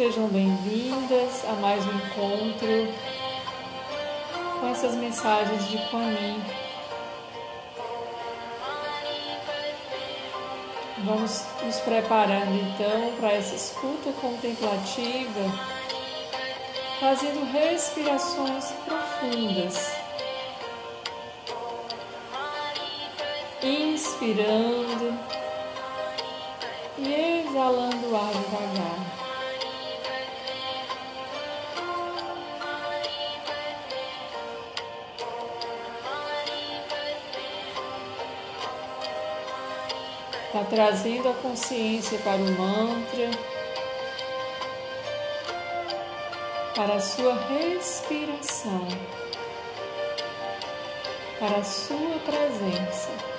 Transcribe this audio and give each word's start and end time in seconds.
Sejam 0.00 0.28
bem-vindas 0.28 1.44
a 1.44 1.52
mais 1.60 1.84
um 1.84 1.92
encontro 1.92 2.88
com 4.58 4.68
essas 4.68 4.94
mensagens 4.94 5.68
de 5.68 5.76
Kuan. 5.90 6.40
Vamos 11.04 11.44
nos 11.62 11.80
preparando 11.80 12.50
então 12.50 13.12
para 13.20 13.32
essa 13.32 13.54
escuta 13.54 14.10
contemplativa, 14.22 15.52
fazendo 16.98 17.52
respirações 17.52 18.72
profundas. 18.86 19.92
Inspirando 23.62 25.20
e 26.96 27.44
exalando 27.44 28.06
o 28.08 28.16
ar 28.16 28.32
devagar. 28.32 29.09
Está 40.52 40.64
trazendo 40.64 41.28
a 41.28 41.34
consciência 41.34 42.18
para 42.18 42.34
o 42.34 42.50
mantra, 42.58 43.30
para 46.74 46.94
a 46.96 47.00
sua 47.00 47.34
respiração, 47.34 48.88
para 51.38 51.58
a 51.58 51.62
sua 51.62 52.18
presença. 52.26 53.29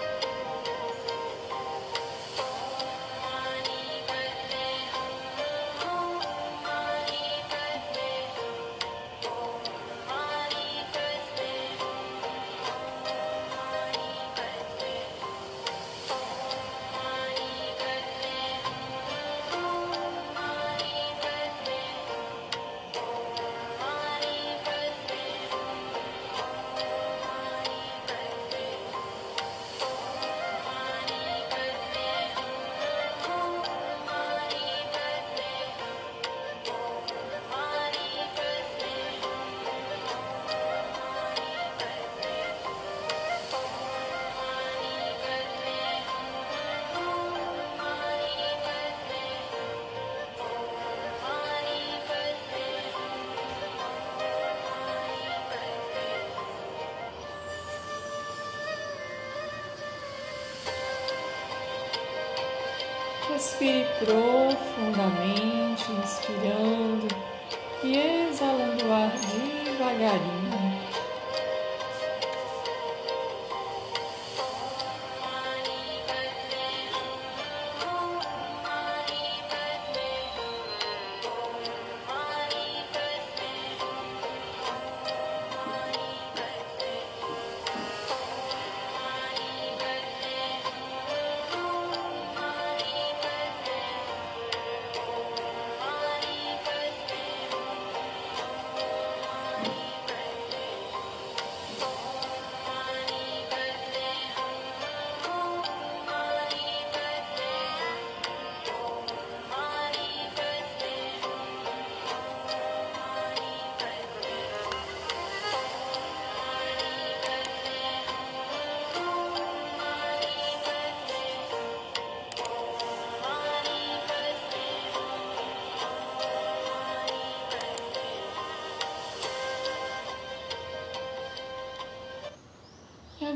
Respire 63.41 63.87
profundamente, 63.97 65.91
inspirando 65.93 66.60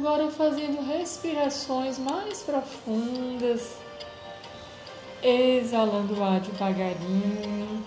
agora 0.06 0.30
fazendo 0.30 0.86
respirações 0.86 1.98
mais 1.98 2.44
profundas, 2.44 3.76
exalando 5.24 6.14
o 6.14 6.24
ar 6.24 6.40
devagarinho. 6.40 7.84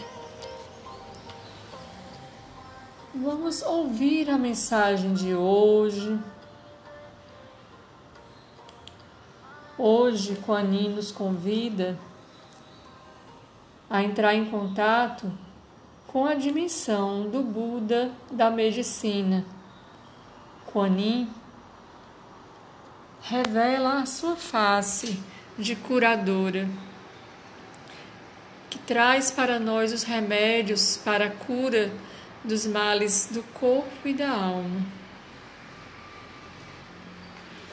Vamos 3.15 3.63
ouvir 3.63 4.29
a 4.31 4.37
mensagem 4.37 5.15
de 5.15 5.33
hoje. 5.33 6.19
Hoje, 9.79 10.35
Kuan 10.45 10.65
nos 10.65 11.13
convida 11.13 11.97
a 13.89 14.03
entrar 14.03 14.35
em 14.35 14.47
contato 14.47 15.31
com 16.09 16.27
a 16.27 16.35
dimensão 16.35 17.31
do 17.31 17.45
Buda 17.45 18.11
da 18.29 18.51
medicina. 18.51 19.45
Kuan 20.67 20.97
revela 23.29 24.01
a 24.01 24.07
sua 24.07 24.37
face 24.37 25.21
de 25.59 25.77
curadora, 25.77 26.67
que 28.71 28.79
traz 28.79 29.31
para 29.31 29.61
nós 29.61 29.93
os 29.93 30.03
remédios 30.03 30.97
para 31.05 31.27
a 31.27 31.31
cura 31.31 31.93
dos 32.43 32.67
males 32.67 33.29
do 33.31 33.43
corpo 33.43 34.09
e 34.09 34.15
da 34.15 34.31
alma. 34.31 34.81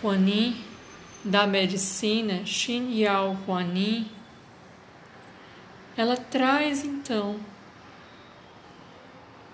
Kuan 0.02 0.28
Yin, 0.28 0.62
da 1.24 1.48
medicina 1.48 2.46
Xin 2.46 2.92
Yao 2.92 3.38
Kuan 3.46 3.74
ela 5.98 6.18
traz 6.18 6.84
então 6.84 7.40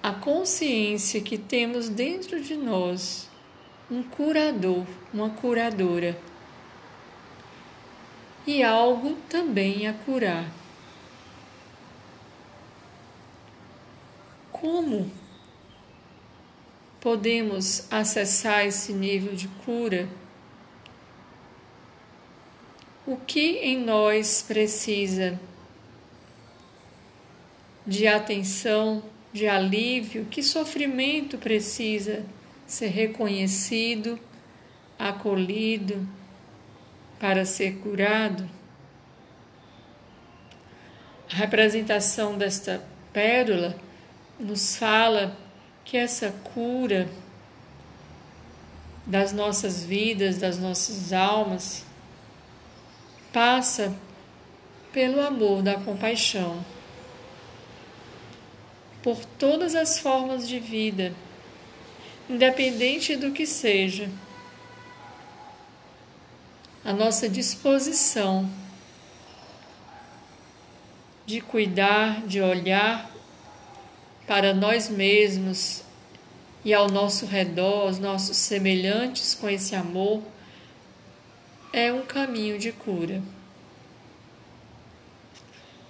a 0.02 0.12
consciência 0.12 1.22
que 1.22 1.38
temos 1.38 1.88
dentro 1.88 2.42
de 2.42 2.56
nós 2.56 3.31
um 3.92 4.02
curador, 4.02 4.88
uma 5.14 5.32
curadora 5.32 6.18
e 8.48 8.64
algo 8.64 9.18
também 9.28 9.86
a 9.86 9.94
curar. 9.94 10.50
Como 14.50 15.12
podemos 17.02 17.92
acessar 17.92 18.66
esse 18.66 18.94
nível 18.94 19.36
de 19.36 19.50
cura? 19.66 20.08
O 23.06 23.18
que 23.18 23.58
em 23.58 23.78
nós 23.78 24.42
precisa 24.42 25.38
de 27.86 28.08
atenção, 28.08 29.04
de 29.34 29.48
alívio? 29.50 30.26
Que 30.26 30.42
sofrimento 30.42 31.38
precisa? 31.38 32.24
Ser 32.72 32.88
reconhecido, 32.88 34.18
acolhido, 34.98 36.08
para 37.20 37.44
ser 37.44 37.80
curado. 37.80 38.50
A 41.32 41.36
representação 41.36 42.38
desta 42.38 42.82
pérola 43.12 43.76
nos 44.40 44.78
fala 44.78 45.38
que 45.84 45.98
essa 45.98 46.32
cura 46.54 47.10
das 49.06 49.34
nossas 49.34 49.84
vidas, 49.84 50.38
das 50.38 50.58
nossas 50.58 51.12
almas, 51.12 51.86
passa 53.34 53.94
pelo 54.94 55.20
amor 55.20 55.62
da 55.62 55.76
compaixão. 55.76 56.64
por 59.02 59.26
todas 59.26 59.74
as 59.74 59.98
formas 59.98 60.48
de 60.48 60.60
vida, 60.60 61.12
independente 62.32 63.16
do 63.16 63.32
que 63.32 63.46
seja. 63.46 64.10
A 66.84 66.94
nossa 66.94 67.28
disposição 67.28 68.50
de 71.26 71.42
cuidar, 71.42 72.26
de 72.26 72.42
olhar 72.42 73.12
para 74.26 74.54
nós 74.54 74.90
mesmos 74.90 75.84
e 76.64 76.74
ao 76.74 76.90
nosso 76.90 77.26
redor, 77.26 77.90
os 77.90 78.00
nossos 78.00 78.38
semelhantes 78.38 79.36
com 79.36 79.50
esse 79.50 79.76
amor, 79.76 80.24
é 81.74 81.92
um 81.92 82.02
caminho 82.02 82.58
de 82.58 82.72
cura. 82.72 83.22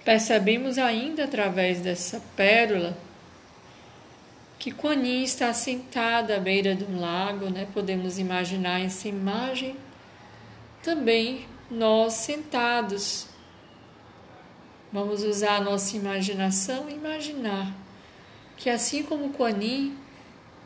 Percebemos 0.04 0.78
ainda 0.78 1.24
através 1.24 1.80
dessa 1.80 2.20
pérola 2.36 2.96
que 4.62 4.70
Quanin 4.70 5.24
está 5.24 5.52
sentada 5.52 6.36
à 6.36 6.38
beira 6.38 6.72
de 6.72 6.84
um 6.84 7.00
lago, 7.00 7.50
né? 7.50 7.66
Podemos 7.74 8.16
imaginar 8.16 8.80
essa 8.80 9.08
imagem 9.08 9.76
também 10.84 11.48
nós 11.68 12.12
sentados. 12.12 13.26
Vamos 14.92 15.24
usar 15.24 15.56
a 15.56 15.60
nossa 15.60 15.96
imaginação 15.96 16.88
e 16.88 16.92
imaginar 16.94 17.74
que 18.56 18.70
assim 18.70 19.02
como 19.02 19.32
Quanin, 19.32 19.98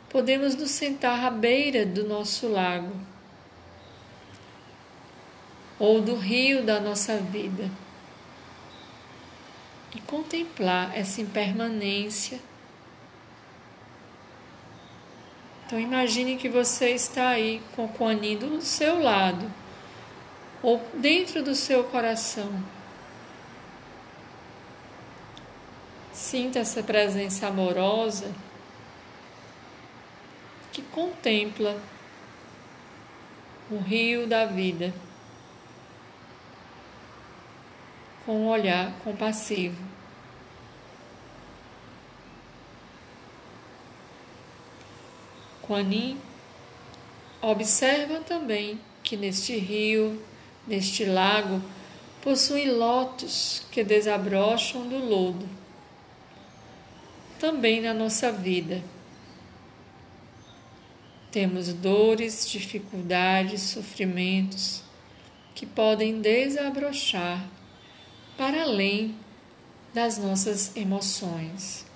podemos 0.09 0.53
nos 0.53 0.69
sentar 0.69 1.25
à 1.25 1.31
beira 1.31 1.83
do 1.83 2.03
nosso 2.03 2.47
lago 2.47 2.95
ou 5.79 6.01
do 6.01 6.15
rio 6.15 6.63
da 6.63 6.79
nossa 6.79 7.17
vida 7.17 7.67
e 9.95 9.99
contemplar 10.01 10.95
essa 10.95 11.19
impermanência. 11.19 12.39
Então 15.67 15.77
imagine 15.77 16.37
que 16.37 16.47
você 16.47 16.91
está 16.91 17.27
aí 17.27 17.61
com 17.75 17.83
o 17.83 17.89
Kuan 17.89 18.15
do 18.15 18.61
seu 18.61 19.03
lado 19.03 19.51
ou 20.63 20.81
dentro 20.93 21.43
do 21.43 21.53
seu 21.53 21.83
coração. 21.83 22.49
Sinta 26.13 26.59
essa 26.59 26.81
presença 26.81 27.47
amorosa 27.47 28.33
que 30.71 30.81
contempla 30.83 31.77
o 33.69 33.77
rio 33.77 34.25
da 34.25 34.45
vida 34.45 34.93
com 38.25 38.43
um 38.43 38.47
olhar 38.47 38.93
compassivo. 39.03 39.86
Quanin 45.67 46.17
observa 47.41 48.21
também 48.21 48.79
que 49.03 49.17
neste 49.17 49.55
rio, 49.57 50.21
neste 50.65 51.05
lago, 51.05 51.61
possuem 52.21 52.71
lotos 52.71 53.63
que 53.71 53.83
desabrocham 53.83 54.87
do 54.87 54.97
lodo. 54.97 55.47
Também 57.39 57.81
na 57.81 57.93
nossa 57.93 58.31
vida 58.31 58.81
temos 61.31 61.71
dores, 61.73 62.49
dificuldades, 62.49 63.61
sofrimentos 63.61 64.81
que 65.53 65.65
podem 65.65 66.21
desabrochar 66.21 67.47
para 68.37 68.63
além 68.63 69.15
das 69.93 70.17
nossas 70.17 70.75
emoções. 70.75 71.86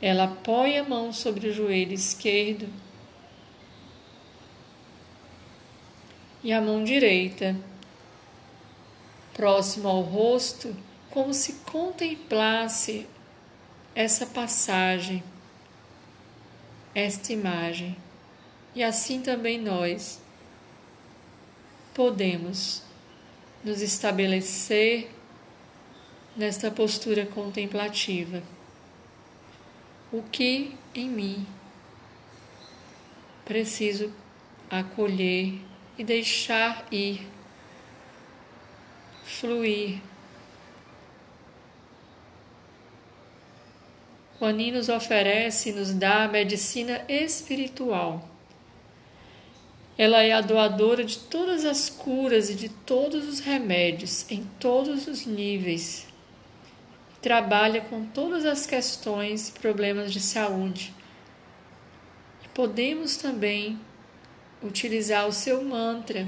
Ela 0.00 0.24
apoia 0.24 0.82
a 0.82 0.88
mão 0.88 1.12
sobre 1.12 1.48
o 1.48 1.52
joelho 1.52 1.92
esquerdo 1.92 2.68
e 6.42 6.52
a 6.52 6.60
mão 6.60 6.82
direita 6.82 7.54
próximo 9.34 9.88
ao 9.88 10.02
rosto, 10.02 10.74
como 11.10 11.32
se 11.32 11.54
contemplasse 11.64 13.06
essa 13.94 14.26
passagem, 14.26 15.22
esta 16.94 17.32
imagem. 17.32 17.96
E 18.74 18.82
assim 18.82 19.20
também 19.20 19.60
nós 19.60 20.20
podemos 21.94 22.82
nos 23.64 23.82
estabelecer 23.82 25.10
nesta 26.36 26.70
postura 26.70 27.26
contemplativa. 27.26 28.42
O 30.12 30.22
que 30.22 30.76
em 30.94 31.08
mim 31.08 31.46
preciso 33.44 34.12
acolher 34.68 35.54
e 35.98 36.04
deixar 36.04 36.86
ir, 36.90 37.26
fluir 39.24 40.00
Quani 44.40 44.70
nos 44.70 44.88
oferece 44.88 45.68
e 45.68 45.72
nos 45.74 45.92
dá 45.92 46.24
a 46.24 46.28
medicina 46.28 47.04
espiritual. 47.06 48.26
Ela 49.98 50.22
é 50.22 50.32
a 50.32 50.40
doadora 50.40 51.04
de 51.04 51.18
todas 51.18 51.66
as 51.66 51.90
curas 51.90 52.48
e 52.48 52.54
de 52.54 52.70
todos 52.70 53.28
os 53.28 53.40
remédios, 53.40 54.24
em 54.30 54.42
todos 54.58 55.06
os 55.06 55.26
níveis. 55.26 56.06
Trabalha 57.20 57.82
com 57.82 58.04
todas 58.04 58.44
as 58.44 58.66
questões 58.66 59.48
e 59.48 59.52
problemas 59.52 60.12
de 60.12 60.20
saúde. 60.20 60.94
Podemos 62.54 63.16
também 63.16 63.78
utilizar 64.62 65.26
o 65.26 65.32
seu 65.32 65.62
mantra, 65.64 66.26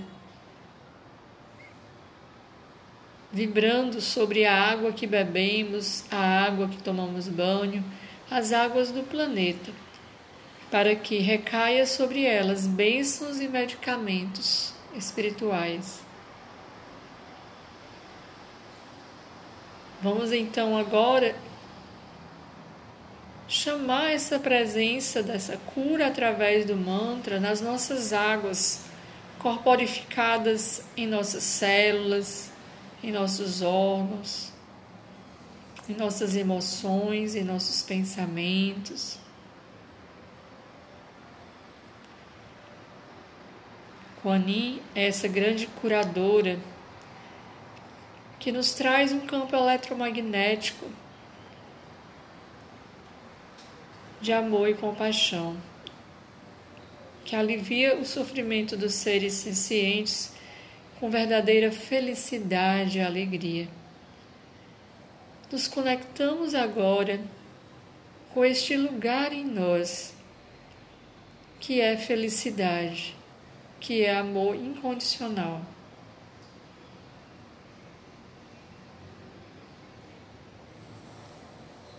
vibrando 3.31 4.01
sobre 4.01 4.45
a 4.45 4.55
água 4.55 4.93
que 4.93 5.07
bebemos, 5.07 6.05
a 6.11 6.45
água 6.45 6.69
que 6.69 6.83
tomamos 6.83 7.29
banho 7.29 7.85
as 8.33 8.51
águas 8.51 8.91
do 8.91 9.03
planeta, 9.03 9.71
para 10.71 10.97
que 10.97 11.19
recaia 11.19 11.85
sobre 11.85 12.25
elas 12.25 12.67
bênçãos 12.67 13.41
e 13.41 13.47
medicamentos 13.47 14.73
espirituais. 14.95 16.01
Vamos 20.03 20.33
então 20.33 20.77
agora 20.77 21.35
chamar 23.47 24.13
essa 24.13 24.39
presença 24.39 25.23
dessa 25.23 25.57
cura 25.75 26.09
através 26.09 26.65
do 26.65 26.77
mantra 26.77 27.39
nas 27.39 27.61
nossas 27.61 28.13
águas 28.13 28.85
corporificadas 29.39 30.83
em 30.97 31.07
nossas 31.07 31.43
células, 31.43 32.51
em 33.03 33.13
nossos 33.13 33.63
órgãos 33.63 34.53
em 35.89 35.95
nossas 35.95 36.37
emoções, 36.37 37.35
em 37.35 37.43
nossos 37.43 37.83
pensamentos. 37.83 39.19
Kuan 44.23 44.45
é 44.95 45.09
essa 45.09 45.27
grande 45.27 45.67
curadora 45.67 46.59
que 48.43 48.53
nos 48.53 48.75
traz 48.75 49.11
um 49.11 49.21
campo 49.21 49.57
eletromagnético 49.57 50.85
de 54.21 54.35
amor 54.35 54.69
e 54.69 54.75
compaixão, 54.75 55.57
que 57.25 57.35
alivia 57.35 57.97
o 57.97 58.05
sofrimento 58.05 58.77
dos 58.77 58.93
seres 58.93 59.33
sencientes 59.33 60.35
com 61.01 61.09
verdadeira 61.09 61.73
felicidade 61.73 62.99
e 62.99 63.01
alegria 63.01 63.67
nos 65.53 65.69
conectamos 65.69 66.55
agora 66.55 67.21
com 68.33 68.43
este 68.43 68.75
lugar 68.75 69.35
em 69.35 69.45
nós 69.45 70.15
que 71.61 71.79
é 71.79 71.95
felicidade, 71.95 73.15
que 73.79 74.03
é 74.03 74.17
amor 74.17 74.57
incondicional. 74.57 75.61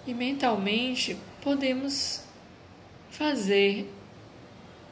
E 0.05 0.13
mentalmente 0.13 1.17
podemos 1.41 2.23
fazer 3.09 3.89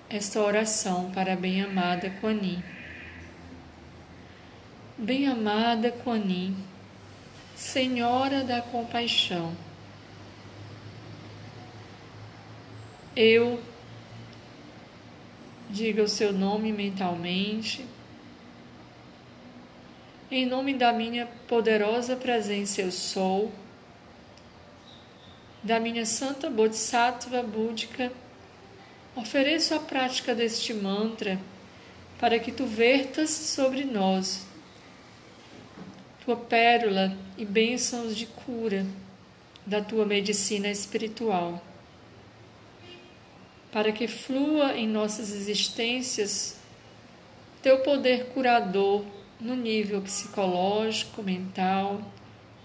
esta 0.10 0.40
oração 0.40 1.12
para 1.12 1.34
a 1.34 1.36
bem-amada 1.36 2.10
Kuan 2.22 2.40
Bem-amada 4.98 5.92
Kuan 5.92 6.54
Senhora 7.56 8.44
da 8.44 8.62
Compaixão, 8.62 9.56
eu 13.16 13.62
diga 15.70 16.02
o 16.02 16.08
seu 16.08 16.34
nome 16.34 16.72
mentalmente. 16.72 17.86
Em 20.30 20.46
nome 20.46 20.74
da 20.74 20.92
minha 20.94 21.28
poderosa 21.48 22.16
presença, 22.16 22.82
eu 22.82 22.92
sou, 22.92 23.52
da 25.64 25.80
minha 25.80 26.06
santa 26.06 26.50
Bodhisattva 26.50 27.44
búdica, 27.44 28.12
ofereço 29.16 29.76
a 29.76 29.80
prática 29.80 30.34
deste 30.34 30.74
mantra 30.74 31.40
para 32.20 32.40
que 32.40 32.52
tu 32.52 32.66
vertas 32.66 33.30
sobre 33.30 33.84
nós 33.84 34.46
tua 36.24 36.36
pérola 36.36 37.18
e 37.36 37.44
bênçãos 37.44 38.16
de 38.16 38.28
cura 38.28 38.86
da 39.66 39.82
tua 39.82 40.06
medicina 40.06 40.70
espiritual, 40.70 41.62
para 43.72 43.92
que 43.92 44.08
flua 44.08 44.78
em 44.78 44.88
nossas 44.88 45.32
existências 45.32 46.58
teu 47.62 47.80
poder 47.80 48.28
curador 48.28 49.04
no 49.40 49.56
nível 49.56 50.02
psicológico, 50.02 51.24
mental, 51.24 52.02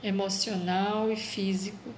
emocional 0.03 1.11
e 1.11 1.17
físico, 1.17 1.95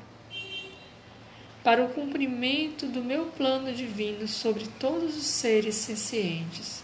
para 1.69 1.85
o 1.85 1.89
cumprimento 1.91 2.87
do 2.87 3.05
meu 3.05 3.27
plano 3.27 3.71
divino 3.75 4.27
sobre 4.27 4.67
todos 4.81 5.15
os 5.15 5.27
seres 5.27 5.75
sencientes 5.75 6.83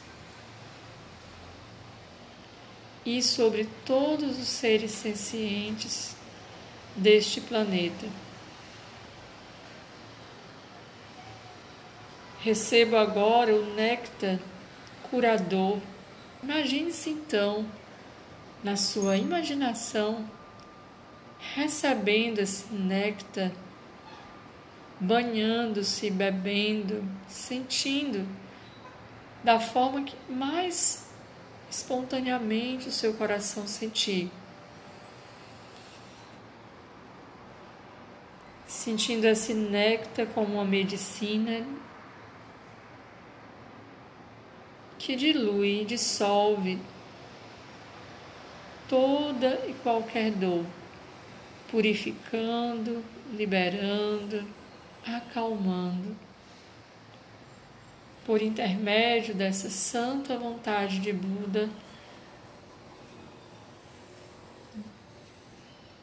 e 3.02 3.22
sobre 3.22 3.66
todos 3.86 4.38
os 4.38 4.46
seres 4.46 4.90
sencientes 4.90 6.14
deste 6.94 7.40
planeta. 7.40 8.06
Recebo 12.40 12.98
agora 12.98 13.54
o 13.54 13.74
néctar 13.74 14.38
curador. 15.08 15.78
Imagine-se 16.42 17.08
então, 17.08 17.66
na 18.62 18.76
sua 18.76 19.16
imaginação, 19.16 20.28
recebendo 21.54 22.38
esse 22.40 22.70
néctar, 22.70 23.50
banhando-se, 25.00 26.10
bebendo, 26.10 27.04
sentindo 27.28 28.26
da 29.42 29.60
forma 29.60 30.02
que 30.02 30.16
mais 30.32 31.06
espontaneamente 31.70 32.88
o 32.88 32.92
seu 32.92 33.14
coração 33.14 33.66
sentir. 33.66 34.30
Sentindo 38.66 39.26
esse 39.26 39.52
néctar 39.52 40.26
como 40.28 40.54
uma 40.54 40.64
medicina 40.64 41.66
que 44.98 45.14
dilui, 45.14 45.84
dissolve 45.84 46.78
toda 48.88 49.62
e 49.68 49.74
qualquer 49.82 50.30
dor, 50.30 50.64
purificando, 51.70 53.04
liberando, 53.32 54.44
acalmando 55.06 56.16
por 58.25 58.40
intermédio 58.40 59.34
dessa 59.34 59.68
santa 59.68 60.38
vontade 60.38 60.99
de 60.99 61.12
Buda, 61.12 61.68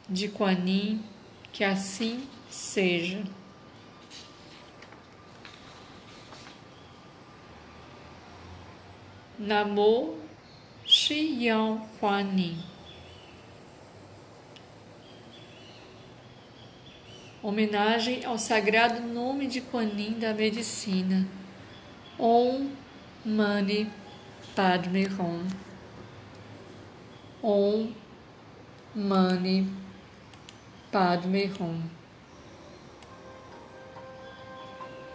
de 0.08 0.28
Kuan 0.28 0.64
Yin, 0.66 1.04
que 1.52 1.64
assim 1.64 2.28
seja. 2.48 3.22
Namo 9.38 10.18
Shi 10.84 11.44
Yang 11.44 11.80
Kuan 11.98 12.38
Yin. 12.38 12.71
Homenagem 17.42 18.24
ao 18.24 18.38
sagrado 18.38 19.00
nome 19.00 19.48
de 19.48 19.60
Kuan 19.60 19.90
Yin 19.96 20.16
da 20.16 20.32
medicina 20.32 21.26
Om 22.16 22.70
Mani 23.24 23.90
Padme 24.54 25.08
Hum. 25.08 25.48
Om 27.42 27.92
Mani 28.94 29.68
Padme 30.92 31.50
Hum. 31.60 31.82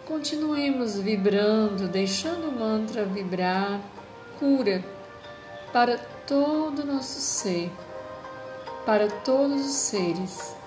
Continuemos 0.04 1.00
vibrando, 1.00 1.88
deixando 1.88 2.50
o 2.50 2.52
mantra 2.52 3.06
vibrar, 3.06 3.80
cura 4.38 4.84
para 5.72 5.96
todo 6.26 6.80
o 6.80 6.86
nosso 6.86 7.20
ser, 7.20 7.72
para 8.84 9.08
todos 9.08 9.64
os 9.64 9.72
seres 9.72 10.58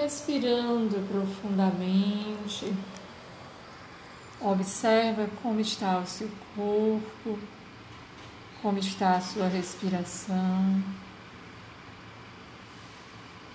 respirando 0.00 1.06
profundamente. 1.08 2.74
Observa 4.40 5.28
como 5.42 5.60
está 5.60 5.98
o 5.98 6.06
seu 6.06 6.30
corpo, 6.56 7.38
como 8.62 8.78
está 8.78 9.16
a 9.16 9.20
sua 9.20 9.48
respiração. 9.48 10.82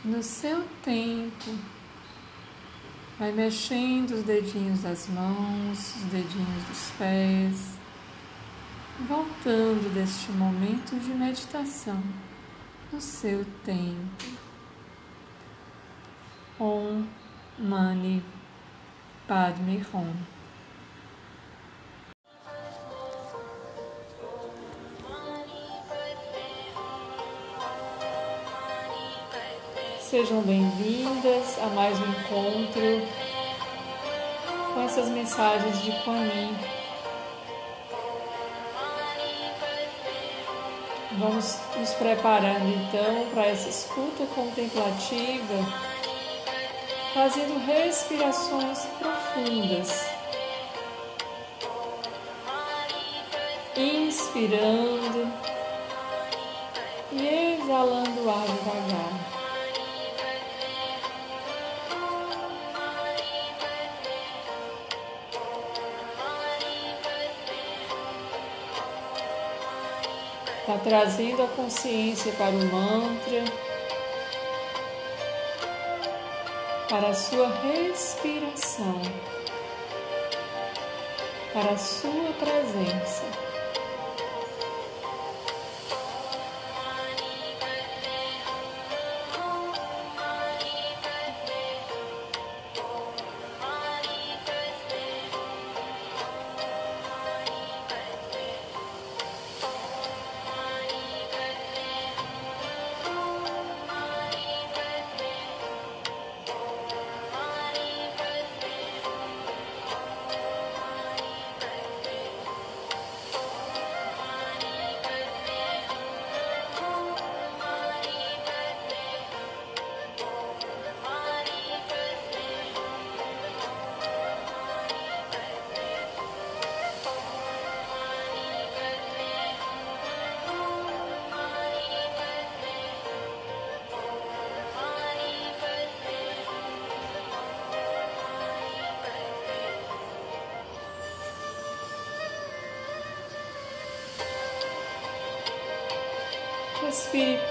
No 0.04 0.22
seu 0.22 0.64
tempo, 0.84 1.58
vai 3.18 3.32
mexendo 3.32 4.12
os 4.12 4.24
dedinhos 4.24 4.84
das 4.84 5.08
mãos, 5.08 5.96
os 5.96 6.04
dedinhos 6.12 6.64
dos 6.70 6.92
pés, 7.00 7.80
voltando 9.08 9.92
deste 9.96 10.32
momento 10.34 11.00
de 11.00 11.10
meditação 11.10 12.00
no 12.94 13.02
seu 13.02 13.44
tempo. 13.66 14.45
Om 16.58 17.06
Mani 17.60 18.24
Padme 19.28 19.86
Hum. 19.94 20.14
Sejam 30.00 30.42
bem-vindas 30.44 31.60
a 31.60 31.66
mais 31.76 32.00
um 32.00 32.06
encontro 32.06 33.06
com 34.74 34.82
essas 34.82 35.10
mensagens 35.10 35.82
de 35.82 35.92
Kuan 36.06 36.24
Yin. 36.24 36.58
Vamos 41.20 41.60
nos 41.78 41.94
preparando 41.96 42.66
então 42.66 43.30
para 43.34 43.46
essa 43.46 43.68
escuta 43.68 44.26
contemplativa 44.28 45.95
fazendo 47.16 47.66
respirações 47.66 48.80
profundas. 49.00 50.06
Inspirando 53.78 55.32
e 57.14 57.58
exalando 57.62 58.22
o 58.22 58.30
ar 58.30 58.46
devagar. 58.46 59.36
Está 70.60 70.78
trazendo 70.80 71.44
a 71.44 71.48
consciência 71.48 72.34
para 72.34 72.50
o 72.50 72.66
mantra. 72.66 73.75
Para 76.90 77.10
a 77.10 77.14
sua 77.14 77.48
respiração, 77.48 79.02
para 81.52 81.72
a 81.72 81.78
sua 81.78 82.32
presença. 82.40 83.45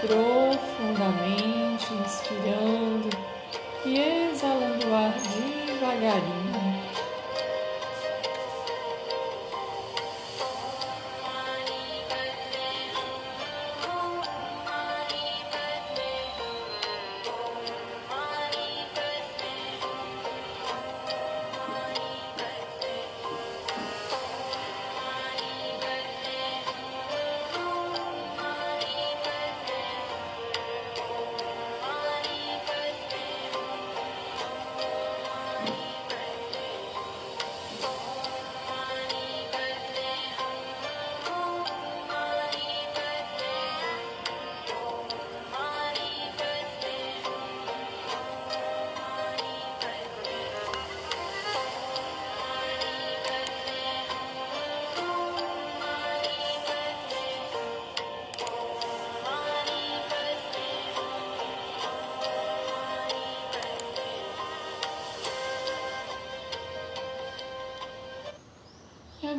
Profundamente, 0.07 1.95
inspirando 1.95 2.64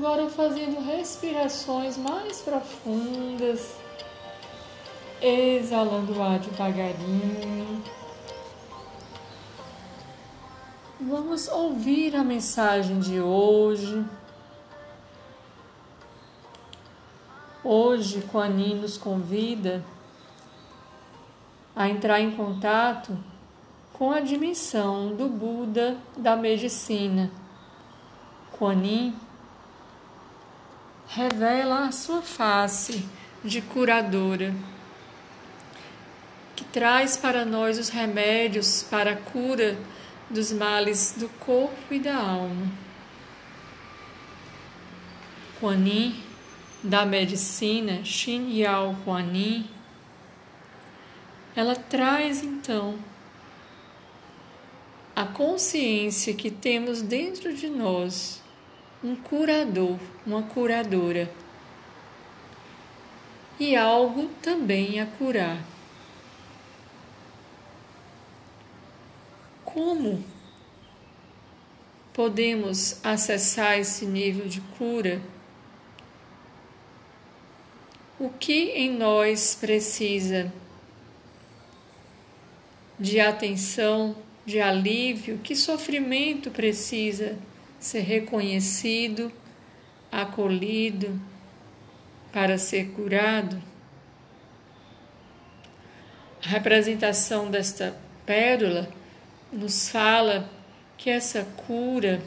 agora 0.06 0.30
fazendo 0.30 0.86
respirações 0.86 1.98
mais 1.98 2.40
profundas, 2.40 3.76
exalando 5.20 6.14
o 6.14 6.22
ar 6.22 6.38
devagarinho. 6.38 7.84
Vamos 11.02 11.48
ouvir 11.48 12.16
a 12.16 12.24
mensagem 12.24 13.00
de 13.00 13.20
hoje. 13.20 14.06
Hoje, 17.64 18.22
Kuan 18.32 18.50
nos 18.50 19.00
convida 19.00 19.84
a 21.76 21.90
entrar 21.90 22.22
em 22.22 22.30
contato 22.30 23.18
com 23.92 24.12
a 24.12 24.20
dimensão 24.20 25.16
do 25.16 25.28
Buda 25.28 25.98
da 26.16 26.36
medicina. 26.36 27.32
Kuan 28.52 28.84
revela 31.16 31.88
a 31.88 31.94
sua 31.94 32.22
face 32.22 33.06
de 33.42 33.62
curadora, 33.62 34.54
que 36.58 36.66
traz 36.66 37.16
para 37.16 37.46
nós 37.46 37.80
os 37.80 37.88
remédios 37.88 38.84
para 38.84 39.12
a 39.14 39.16
cura 39.16 39.78
dos 40.30 40.52
males 40.52 41.16
do 41.18 41.30
corpo 41.40 41.94
e 41.94 42.00
da 42.00 42.18
alma. 42.18 42.70
Kuan 45.58 45.86
Yin, 45.86 46.22
da 46.84 47.06
medicina 47.06 48.04
Xin 48.04 48.52
Yao 48.52 48.94
Kuan 49.06 49.34
Yin, 49.34 49.70
ela 51.56 51.78
traz 51.78 52.44
então 52.44 53.00
a 55.16 55.24
consciência 55.24 56.34
que 56.34 56.52
temos 56.52 57.02
dentro 57.02 57.54
de 57.54 57.70
nós 57.70 58.44
um 59.06 59.16
curador, 59.16 60.00
uma 60.26 60.44
curadora 60.44 61.32
e 63.60 63.76
algo 63.76 64.28
também 64.42 65.00
a 65.00 65.06
curar. 65.06 65.76
como 69.76 70.24
podemos 72.14 72.98
acessar 73.04 73.78
esse 73.78 74.06
nível 74.06 74.48
de 74.48 74.62
cura? 74.78 75.22
O 78.18 78.30
que 78.30 78.70
em 78.70 78.90
nós 78.90 79.58
precisa 79.60 80.50
de 82.98 83.20
atenção, 83.20 84.16
de 84.46 84.62
alívio? 84.62 85.40
Que 85.40 85.54
sofrimento 85.58 86.50
precisa 86.50 87.38
ser 87.86 88.02
reconhecido, 88.02 89.32
acolhido 90.12 91.22
para 92.34 92.58
ser 92.58 92.90
curado? 92.92 93.62
A 96.44 96.50
representação 96.50 97.52
desta 97.52 97.96
pérola 98.26 98.90
nos 99.52 99.88
fala 99.90 100.50
que 100.98 101.12
essa 101.12 101.44
cura 101.68 102.22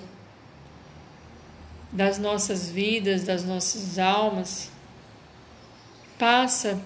das 1.91 2.19
nossas 2.19 2.71
vidas, 2.71 3.25
das 3.25 3.45
nossas 3.45 3.99
almas, 3.99 4.71
passa 6.17 6.81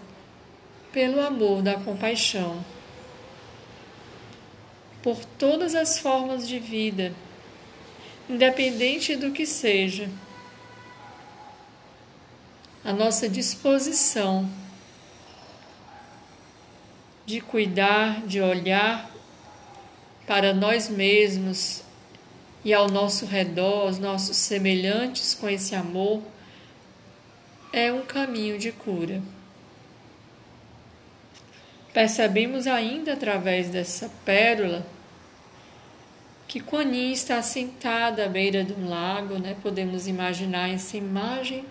pelo 0.93 1.21
amor 1.21 1.61
da 1.61 1.75
compaixão 1.75 2.65
por 5.03 5.25
todas 5.25 5.75
as 5.75 5.99
formas 5.99 6.47
de 6.47 6.59
vida, 6.59 7.13
independente 8.33 9.15
do 9.15 9.31
que 9.31 9.45
seja. 9.45 10.09
A 12.83 12.93
nossa 12.93 13.29
disposição 13.29 14.49
de 17.27 17.41
cuidar, 17.41 18.27
de 18.27 18.41
olhar 18.41 19.11
para 20.27 20.55
nós 20.55 20.89
mesmos 20.89 21.83
e 22.65 22.73
ao 22.73 22.89
nosso 22.89 23.27
redor, 23.27 23.89
os 23.89 23.99
nossos 23.99 24.37
semelhantes 24.37 25.35
com 25.35 25.49
esse 25.49 25.75
amor, 25.75 26.23
é 27.73 27.93
um 27.93 28.03
caminho 28.03 28.59
de 28.59 28.73
cura. 28.73 29.23
Percebemos 31.93 32.67
ainda 32.67 33.13
através 33.13 33.69
dessa 33.69 34.11
pérola 34.25 34.87
que 36.53 36.61
Kuan 36.61 36.93
Yin 36.93 37.13
está 37.13 37.41
sentada 37.41 38.27
à 38.27 38.29
beira 38.29 38.63
de 38.63 38.75
um 38.75 38.87
lago, 38.87 39.39
né? 39.39 39.57
Podemos 39.63 40.07
imaginar 40.07 40.69
essa 40.69 40.99
imagem 40.99 41.65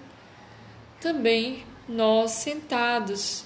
também 0.99 1.63
nós 1.87 2.31
sentados. 2.31 3.45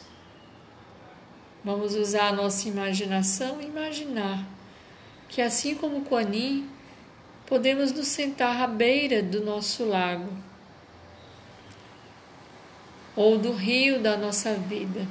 Vamos 1.61 1.93
usar 1.93 2.29
a 2.29 2.31
nossa 2.31 2.69
imaginação 2.69 3.61
e 3.61 3.65
imaginar 3.65 4.45
que 5.27 5.41
assim 5.41 5.75
como 5.75 6.05
Kuan 6.05 6.33
Yin, 6.33 6.69
podemos 7.45 7.91
nos 7.91 8.07
sentar 8.07 8.61
à 8.61 8.65
beira 8.65 9.21
do 9.21 9.43
nosso 9.43 9.83
lago 9.83 10.31
ou 13.13 13.37
do 13.37 13.51
rio 13.51 13.99
da 13.99 14.15
nossa 14.15 14.53
vida 14.53 15.05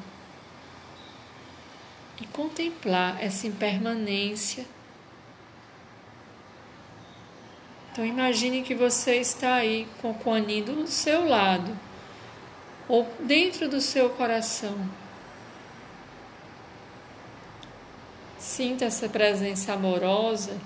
e 2.18 2.26
contemplar 2.28 3.22
essa 3.22 3.46
impermanência. 3.46 4.64
Então 7.94 8.04
imagine 8.04 8.62
que 8.62 8.74
você 8.74 9.18
está 9.18 9.54
aí 9.54 9.86
com 10.02 10.10
o 10.10 10.14
Kuan 10.14 10.42
do 10.42 10.84
seu 10.88 11.28
lado 11.28 11.78
ou 12.88 13.08
dentro 13.20 13.68
do 13.68 13.80
seu 13.80 14.10
coração. 14.10 14.76
Sinta 18.36 18.86
essa 18.86 19.08
presença 19.08 19.74
amorosa 19.74 20.60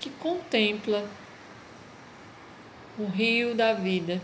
que 0.00 0.08
contempla 0.08 1.06
o 2.98 3.04
rio 3.04 3.54
da 3.54 3.74
vida 3.74 4.22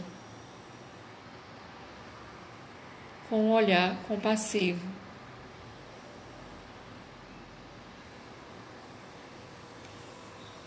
com 3.28 3.44
um 3.44 3.52
olhar 3.52 3.94
compassivo. 4.08 4.91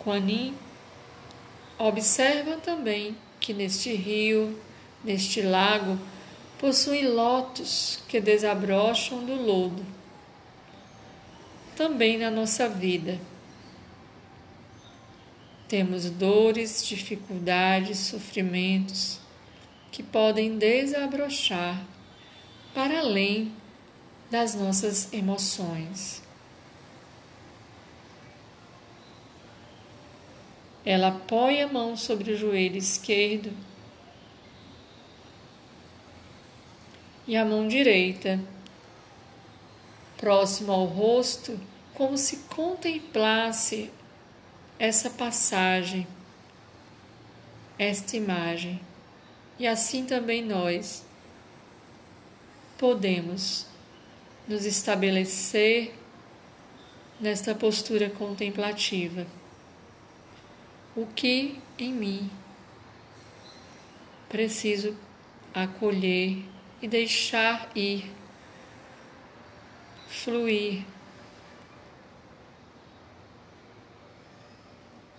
Kuan 0.06 0.30
Yin 0.30 0.54
observa 1.80 2.58
também 2.58 3.18
que 3.39 3.56
neste 3.56 3.91
rio, 3.96 4.56
neste 5.04 5.41
lago, 5.41 6.00
possui 6.60 7.08
lotos 7.08 8.04
que 8.08 8.22
desabrocham 8.22 9.26
do 9.26 9.34
lodo. 9.34 9.84
Também 11.76 12.20
na 12.20 12.30
nossa 12.30 12.70
vida. 12.70 13.20
Temos 15.68 16.08
dores, 16.12 16.86
dificuldades, 16.86 17.98
sofrimentos 17.98 19.20
que 19.91 20.04
podem 20.04 20.56
desabrochar 20.56 21.84
para 22.76 23.00
além 23.00 23.52
das 24.30 24.54
nossas 24.54 25.12
emoções. 25.12 26.24
Ela 30.86 31.08
apoia 31.08 31.65
a 31.65 31.71
mão 31.71 31.98
sobre 31.98 32.32
o 32.32 32.38
joelho 32.38 32.78
esquerdo 32.78 33.52
e 37.28 37.36
a 37.36 37.43
mão 37.43 37.67
direita 37.67 38.39
próximo 40.17 40.71
ao 40.71 40.86
rosto, 40.86 41.60
como 41.93 42.17
se 42.17 42.38
contemplasse 42.50 43.91
essa 44.78 45.10
passagem, 45.10 46.08
esta 47.78 48.15
imagem. 48.15 48.80
E 49.58 49.65
assim 49.65 50.06
também 50.06 50.43
nós 50.43 51.04
podemos 52.78 53.65
nos 54.48 54.65
estabelecer 54.65 55.93
nesta 57.19 57.56
postura 57.56 58.10
contemplativa. 58.10 59.26
O 60.95 61.05
que 61.05 61.60
em 61.77 61.91
mim 61.91 62.29
preciso 64.29 64.95
acolher 65.53 66.43
e 66.81 66.88
deixar 66.88 67.69
ir, 67.75 68.12
fluir. 70.08 70.84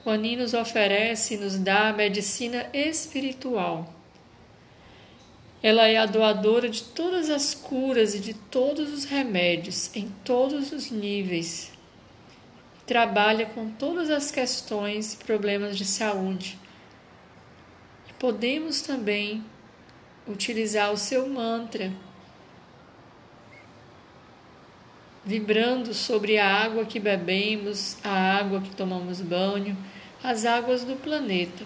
Juanin 0.03 0.37
nos 0.37 0.55
oferece 0.55 1.37
nos 1.37 1.59
dá 1.59 1.89
a 1.89 1.93
medicina 1.93 2.71
espiritual 2.73 3.93
ela 5.67 5.89
é 5.89 5.97
a 5.97 6.07
doadora 6.07 6.69
de 6.69 6.83
todas 6.83 7.29
as 7.29 7.53
curas 7.53 8.15
e 8.15 8.21
de 8.21 8.35
todos 8.35 8.93
os 8.93 9.05
remédios 9.05 9.91
em 9.97 10.09
todos 10.25 10.71
os 10.71 10.93
níveis. 10.93 11.73
Trabalha 12.87 13.47
com 13.47 13.69
todas 13.71 14.11
as 14.11 14.31
questões 14.31 15.15
e 15.15 15.17
problemas 15.19 15.77
de 15.77 15.85
saúde. 15.85 16.59
Podemos 18.19 18.81
também 18.81 19.45
utilizar 20.27 20.93
o 20.93 20.97
seu 20.97 21.29
mantra, 21.29 21.93
vibrando 25.25 25.93
sobre 25.93 26.39
a 26.39 26.49
água 26.49 26.85
que 26.85 27.01
bebemos, 27.01 27.99
a 28.03 28.39
água 28.39 28.61
que 28.61 28.75
tomamos 28.75 29.21
banho, 29.21 29.77
as 30.23 30.45
águas 30.45 30.85
do 30.85 30.97
planeta 30.97 31.65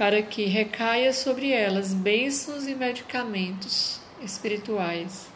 para 0.00 0.22
que 0.22 0.46
recaia 0.46 1.12
sobre 1.12 1.52
elas 1.52 1.92
bênçãos 1.92 2.66
e 2.66 2.74
medicamentos 2.74 4.00
espirituais. 4.22 5.28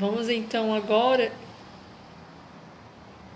Vamos 0.00 0.30
então 0.30 0.74
agora 0.74 1.30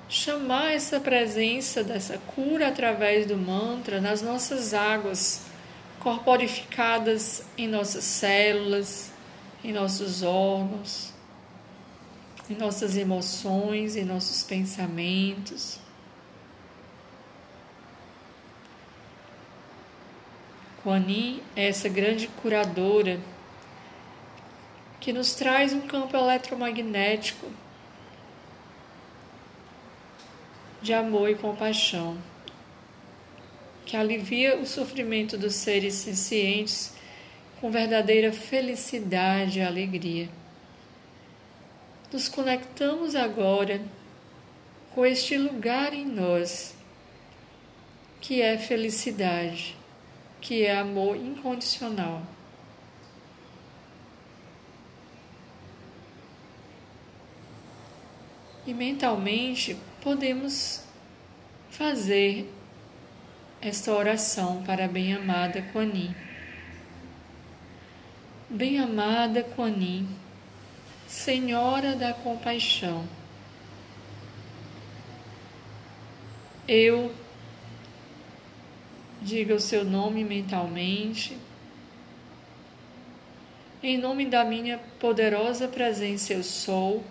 chamar 0.09 0.73
essa 0.73 0.99
presença 0.99 1.85
dessa 1.85 2.17
cura 2.17 2.69
através 2.69 3.27
do 3.27 3.37
mantra 3.37 4.01
nas 4.01 4.23
nossas 4.23 4.73
águas 4.73 5.43
corporificadas 6.01 7.43
em 7.59 7.69
nossas 7.69 8.05
células, 8.05 9.13
em 9.63 9.75
nossos 9.75 10.23
órgãos, 10.23 11.13
em 12.49 12.55
nossas 12.55 12.97
emoções, 12.97 13.95
em 13.95 14.05
nossos 14.07 14.43
pensamentos. 14.43 15.79
Kuan 20.83 21.05
Yin 21.07 21.43
é 21.55 21.69
essa 21.69 21.91
grande 21.91 22.27
curadora 22.27 23.21
que 25.05 25.13
nos 25.13 25.35
traz 25.35 25.75
um 25.75 25.83
campo 25.83 26.17
eletromagnético 26.17 27.47
de 30.81 30.95
amor 30.95 31.29
e 31.29 31.35
compaixão, 31.35 32.17
que 33.85 33.99
alivia 33.99 34.57
o 34.57 34.65
sofrimento 34.65 35.37
dos 35.37 35.57
seres 35.57 35.93
sencientes 35.93 36.95
com 37.61 37.71
verdadeira 37.71 38.33
felicidade 38.33 39.59
e 39.59 39.63
alegria. 39.63 40.27
nos 42.11 42.27
conectamos 42.27 43.15
agora 43.15 43.83
com 44.95 45.05
este 45.05 45.37
lugar 45.37 45.93
em 45.93 46.07
nós 46.07 46.75
que 48.23 48.41
é 48.41 48.57
felicidade, 48.57 49.77
que 50.41 50.65
é 50.65 50.75
amor 50.79 51.15
incondicional. 51.15 52.34
E 58.67 58.73
mentalmente 58.73 59.77
podemos 60.01 60.83
fazer 61.71 62.51
esta 63.61 63.93
oração 63.93 64.63
para 64.63 64.87
a 64.87 64.89
bem-amada 64.89 65.63
Kuan 65.73 65.91
Bem-amada 68.49 69.43
Kuan 69.43 70.07
Senhora 71.07 71.95
da 71.95 72.13
Compaixão, 72.13 73.07
eu 76.67 77.15
diga 79.21 79.55
o 79.55 79.61
seu 79.61 79.85
nome 79.85 80.25
mentalmente. 80.25 81.37
Em 83.83 83.99
nome 83.99 84.27
da 84.27 84.45
minha 84.45 84.79
poderosa 84.99 85.69
presença, 85.69 86.33
eu 86.33 86.43
sou 86.43 87.05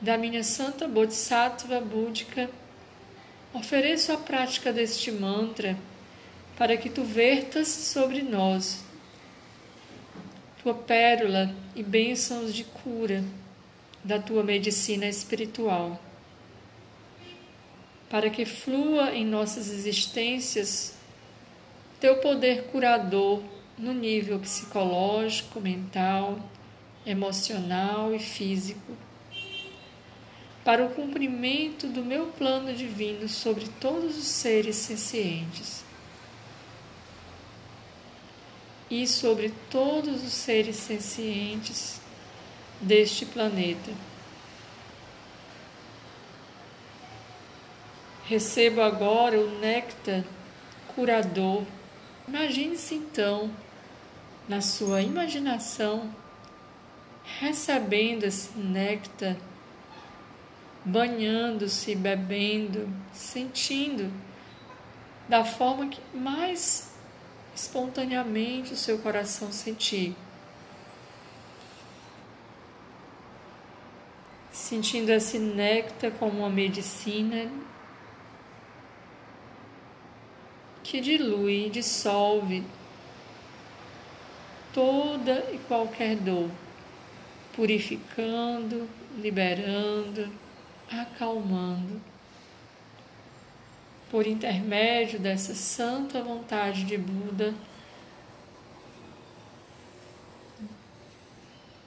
da 0.00 0.16
minha 0.16 0.42
santa 0.42 0.88
Bodhisattva 0.88 1.78
búdica, 1.78 2.48
ofereço 3.52 4.12
a 4.12 4.16
prática 4.16 4.72
deste 4.72 5.12
mantra 5.12 5.76
para 6.56 6.76
que 6.76 6.88
tu 6.88 7.04
vertas 7.04 7.68
sobre 7.68 8.22
nós 8.22 8.82
tua 10.62 10.74
pérola 10.74 11.54
e 11.74 11.82
bênçãos 11.82 12.54
de 12.54 12.64
cura 12.64 13.24
da 14.04 14.18
tua 14.18 14.42
medicina 14.42 15.06
espiritual, 15.06 15.98
para 18.10 18.28
que 18.28 18.44
flua 18.44 19.14
em 19.14 19.24
nossas 19.24 19.70
existências 19.70 20.94
teu 21.98 22.18
poder 22.18 22.64
curador 22.64 23.42
no 23.78 23.92
nível 23.94 24.38
psicológico, 24.38 25.60
mental, 25.60 26.38
emocional 27.06 28.14
e 28.14 28.18
físico 28.18 29.09
para 30.64 30.84
o 30.84 30.90
cumprimento 30.90 31.86
do 31.86 32.04
meu 32.04 32.26
plano 32.26 32.72
divino 32.74 33.28
sobre 33.28 33.66
todos 33.80 34.16
os 34.18 34.26
seres 34.26 34.76
sencientes 34.76 35.84
e 38.90 39.06
sobre 39.06 39.54
todos 39.70 40.22
os 40.22 40.32
seres 40.32 40.76
sencientes 40.76 42.00
deste 42.80 43.24
planeta. 43.24 43.92
Recebo 48.26 48.80
agora 48.80 49.38
o 49.38 49.58
néctar 49.58 50.24
curador. 50.94 51.64
Imagine-se 52.28 52.94
então, 52.94 53.50
na 54.48 54.60
sua 54.60 55.02
imaginação, 55.02 56.14
recebendo 57.40 58.24
esse 58.24 58.56
néctar 58.58 59.36
banhando-se, 60.84 61.94
bebendo, 61.94 62.88
sentindo 63.12 64.10
da 65.28 65.44
forma 65.44 65.88
que 65.88 66.00
mais 66.16 66.92
espontaneamente 67.54 68.72
o 68.72 68.76
seu 68.76 68.98
coração 68.98 69.52
sentir. 69.52 70.16
Sentindo 74.50 75.10
esse 75.10 75.38
néctar 75.38 76.10
como 76.12 76.40
uma 76.40 76.50
medicina 76.50 77.50
que 80.82 81.00
dilui, 81.00 81.70
dissolve 81.70 82.64
toda 84.72 85.48
e 85.52 85.58
qualquer 85.68 86.16
dor, 86.16 86.50
purificando, 87.54 88.88
liberando 89.18 90.30
acalmando. 90.90 92.00
Por 94.10 94.26
intermédio 94.26 95.20
dessa 95.20 95.54
santa 95.54 96.20
vontade 96.20 96.84
de 96.84 96.98
Buda, 96.98 97.54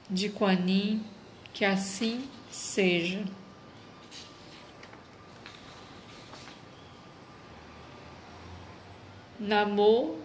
de 0.08 0.30
Kuan 0.30 0.66
Yin, 0.66 1.04
que 1.52 1.64
assim 1.64 2.28
seja. 2.50 3.24
Namo 9.38 10.18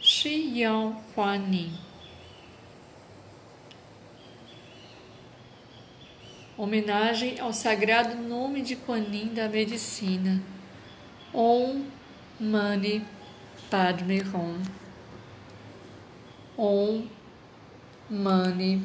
Yang 0.00 0.96
Kuan 1.14 1.52
Yin. 1.52 1.87
Homenagem 6.58 7.38
ao 7.38 7.52
sagrado 7.52 8.16
nome 8.16 8.62
de 8.62 8.74
Kuan 8.74 8.98
Yin 8.98 9.32
da 9.32 9.48
medicina. 9.48 10.42
Om 11.32 11.84
Mani 12.40 13.06
Padme 13.70 14.22
Hum. 14.22 14.60
Om 16.56 17.06
Mani 18.10 18.82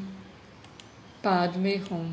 Padme 1.20 1.82
Hum. 1.90 2.12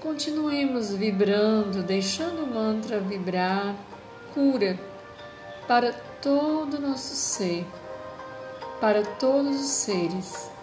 Continuemos 0.00 0.94
vibrando, 0.94 1.82
deixando 1.82 2.44
o 2.44 2.46
mantra 2.46 3.00
vibrar, 3.00 3.74
cura 4.32 4.78
para 5.68 5.92
todo 6.22 6.78
o 6.78 6.80
nosso 6.80 7.14
ser, 7.14 7.66
para 8.80 9.02
todos 9.02 9.60
os 9.60 9.66
seres 9.66 10.53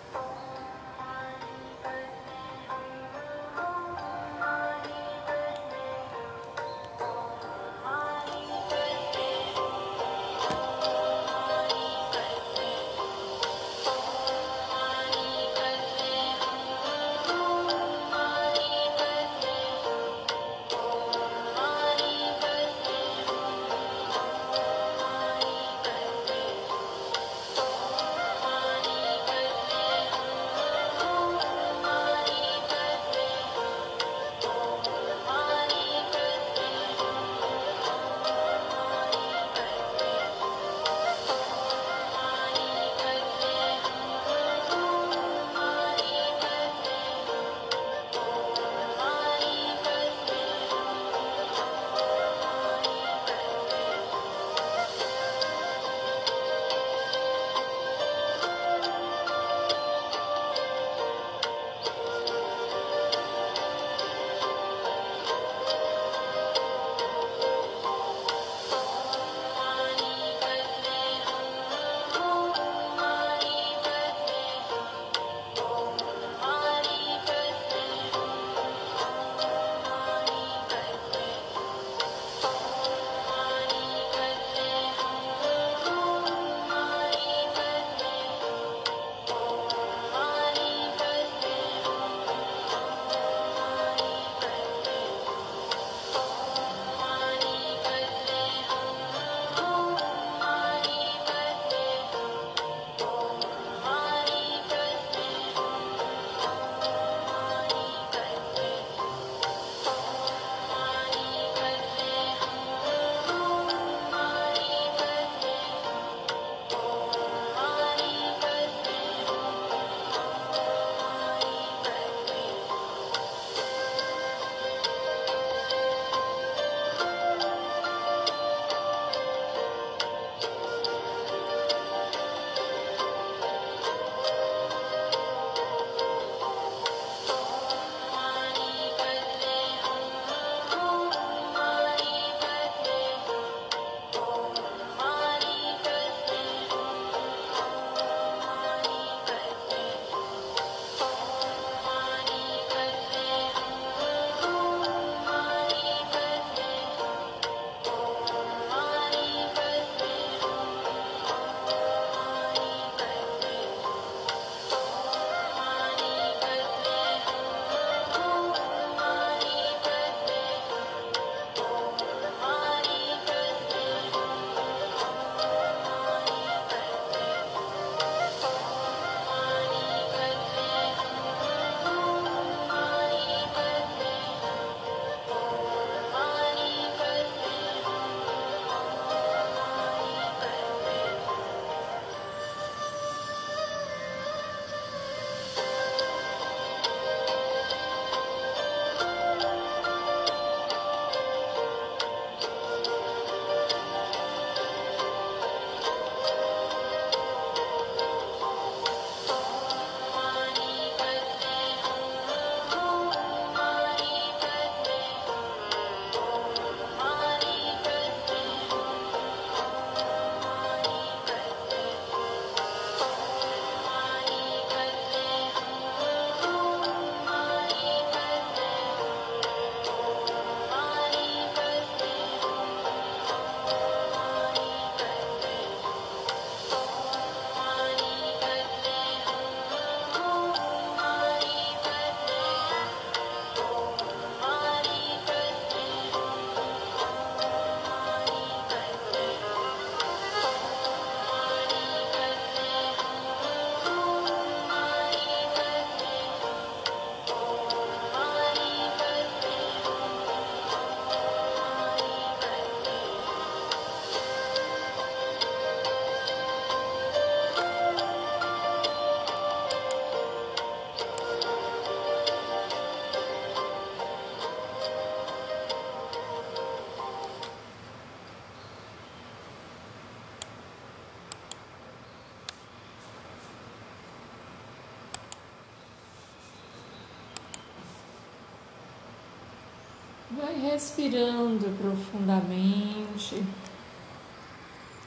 respirando 290.72 291.78
profundamente. 291.78 293.44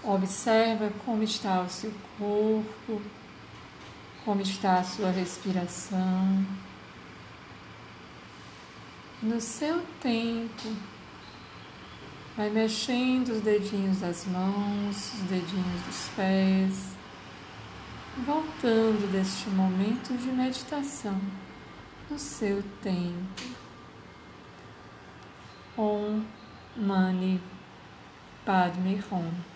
Observa 0.03 0.93
como 1.07 1.23
está 1.23 1.62
o 1.62 1.69
seu 1.69 1.91
corpo, 2.19 3.01
como 4.25 4.43
está 4.43 4.81
a 4.81 4.85
sua 4.85 5.11
respiração. 5.11 6.45
No 9.23 9.41
seu 9.41 9.81
tempo, 10.03 10.77
vai 12.37 12.51
mexendo 12.51 13.31
os 13.31 13.41
dedinhos 13.41 14.01
das 14.01 14.27
mãos, 14.27 15.15
os 15.15 15.21
dedinhos 15.21 15.81
dos 15.87 16.09
pés, 16.15 16.95
voltando 18.27 19.11
deste 19.11 19.49
momento 19.49 20.15
de 20.19 20.27
meditação 20.27 21.19
no 22.11 22.19
seu 22.19 22.62
tempo. 22.83 23.64
Om 25.77 26.25
Mani 26.77 27.41
Padme 28.45 29.03
Hum. 29.11 29.54